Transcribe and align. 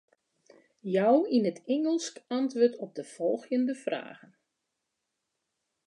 Jou 0.95 1.15
yn 1.35 1.49
it 1.51 1.59
Ingelsk 1.75 2.15
antwurd 2.39 2.73
op 2.83 2.91
de 2.95 3.03
folgjende 3.15 3.75
fragen. 3.83 4.31